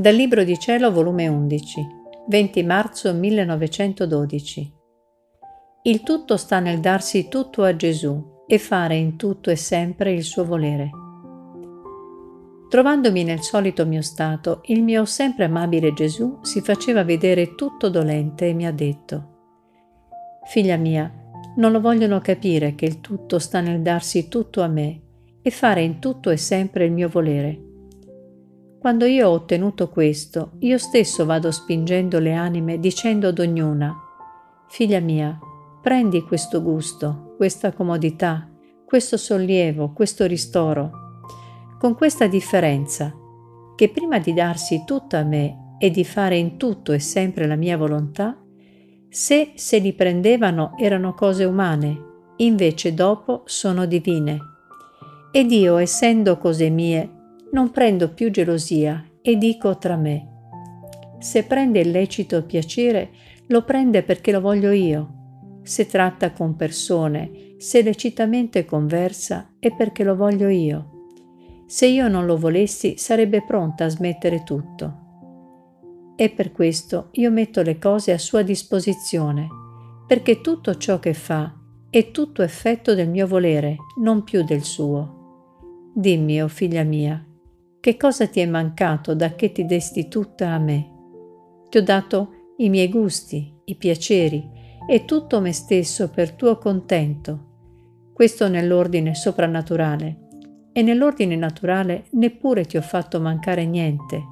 [0.00, 1.86] Dal Libro di Cielo, volume 11,
[2.26, 4.72] 20 marzo 1912.
[5.82, 10.22] Il tutto sta nel darsi tutto a Gesù e fare in tutto e sempre il
[10.22, 10.90] suo volere.
[12.70, 18.48] Trovandomi nel solito mio stato, il mio sempre amabile Gesù si faceva vedere tutto dolente
[18.48, 19.28] e mi ha detto,
[20.46, 21.12] Figlia mia,
[21.56, 25.02] non lo vogliono capire che il tutto sta nel darsi tutto a me
[25.42, 27.68] e fare in tutto e sempre il mio volere
[28.80, 33.94] quando io ho ottenuto questo, io stesso vado spingendo le anime dicendo ad ognuna,
[34.68, 35.38] Figlia mia,
[35.82, 38.48] prendi questo gusto, questa comodità,
[38.86, 40.92] questo sollievo, questo ristoro,
[41.78, 43.14] con questa differenza,
[43.76, 47.56] che prima di darsi tutto a me e di fare in tutto e sempre la
[47.56, 48.42] mia volontà,
[49.10, 52.00] se se li prendevano erano cose umane,
[52.36, 54.38] invece dopo sono divine.
[55.32, 57.19] Ed io, essendo cose mie,
[57.52, 60.30] non prendo più gelosia e dico tra me,
[61.20, 63.10] se prende il lecito piacere,
[63.48, 65.60] lo prende perché lo voglio io.
[65.62, 71.06] Se tratta con persone, se lecitamente conversa, è perché lo voglio io.
[71.66, 76.14] Se io non lo volessi, sarebbe pronta a smettere tutto.
[76.16, 79.46] E per questo io metto le cose a sua disposizione,
[80.06, 81.54] perché tutto ciò che fa
[81.90, 85.90] è tutto effetto del mio volere, non più del suo.
[85.94, 87.22] Dimmi, o oh figlia mia,
[87.80, 90.90] che cosa ti è mancato da che ti desti tutta a me?
[91.70, 94.46] Ti ho dato i miei gusti, i piaceri
[94.86, 97.46] e tutto me stesso per tuo contento.
[98.12, 100.28] Questo nell'ordine soprannaturale.
[100.72, 104.22] E nell'ordine naturale neppure ti ho fatto mancare niente,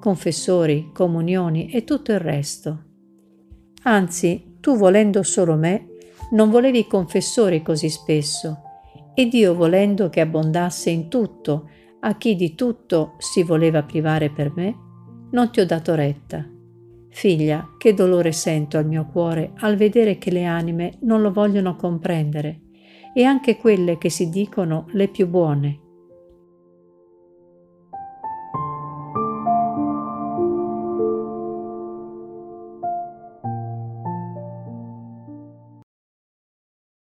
[0.00, 2.84] confessori, comunioni e tutto il resto.
[3.82, 5.88] Anzi, tu volendo solo me,
[6.30, 8.62] non volevi confessori così spesso,
[9.14, 11.68] ed io volendo che abbondasse in tutto,
[12.06, 14.76] a chi di tutto si voleva privare per me,
[15.32, 16.48] non ti ho dato retta.
[17.08, 21.74] Figlia, che dolore sento al mio cuore al vedere che le anime non lo vogliono
[21.74, 22.60] comprendere,
[23.12, 25.80] e anche quelle che si dicono le più buone,